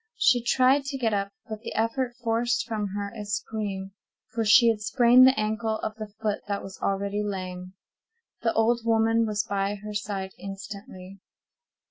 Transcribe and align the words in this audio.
She 0.17 0.41
tried 0.41 0.85
to 0.85 0.97
get 0.97 1.13
up, 1.13 1.31
but 1.47 1.61
the 1.61 1.75
effort 1.75 2.15
forced 2.23 2.65
from 2.65 2.87
her 2.95 3.13
a 3.15 3.23
scream, 3.23 3.91
for 4.31 4.43
she 4.43 4.69
had 4.69 4.81
sprained 4.81 5.27
the 5.27 5.39
ankle 5.39 5.77
of 5.83 5.93
the 5.97 6.11
foot 6.23 6.41
that 6.47 6.63
was 6.63 6.79
already 6.81 7.21
lame. 7.23 7.73
The 8.41 8.51
old 8.53 8.81
woman 8.83 9.27
was 9.27 9.43
by 9.47 9.75
her 9.75 9.93
side 9.93 10.31
instantly. 10.39 11.19